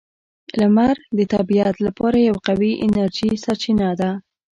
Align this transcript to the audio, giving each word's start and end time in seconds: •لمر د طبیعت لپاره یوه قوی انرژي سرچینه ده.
•لمر 0.59 0.95
د 1.17 1.19
طبیعت 1.33 1.75
لپاره 1.87 2.17
یوه 2.27 2.39
قوی 2.47 2.71
انرژي 2.85 3.31
سرچینه 3.43 3.89
ده. 3.99 4.09